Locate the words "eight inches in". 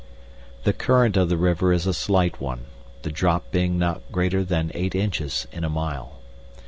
4.73-5.63